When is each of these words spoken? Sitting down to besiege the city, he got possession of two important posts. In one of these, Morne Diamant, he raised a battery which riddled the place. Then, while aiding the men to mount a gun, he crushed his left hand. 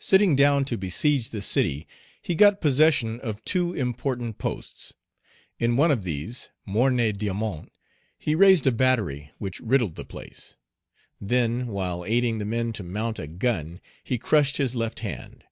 Sitting 0.00 0.34
down 0.34 0.64
to 0.64 0.76
besiege 0.76 1.28
the 1.28 1.40
city, 1.40 1.86
he 2.20 2.34
got 2.34 2.60
possession 2.60 3.20
of 3.20 3.44
two 3.44 3.72
important 3.72 4.36
posts. 4.36 4.94
In 5.60 5.76
one 5.76 5.92
of 5.92 6.02
these, 6.02 6.50
Morne 6.66 7.12
Diamant, 7.12 7.68
he 8.18 8.34
raised 8.34 8.66
a 8.66 8.72
battery 8.72 9.30
which 9.38 9.60
riddled 9.60 9.94
the 9.94 10.04
place. 10.04 10.56
Then, 11.20 11.68
while 11.68 12.04
aiding 12.04 12.38
the 12.38 12.44
men 12.44 12.72
to 12.72 12.82
mount 12.82 13.20
a 13.20 13.28
gun, 13.28 13.80
he 14.02 14.18
crushed 14.18 14.56
his 14.56 14.74
left 14.74 14.98
hand. 14.98 15.44